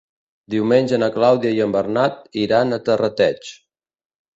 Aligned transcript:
Diumenge 0.53 0.99
na 1.03 1.11
Clàudia 1.19 1.53
i 1.59 1.63
en 1.67 1.77
Bernat 1.77 2.19
iran 2.49 2.75
a 2.75 2.85
Terrateig. 2.91 3.57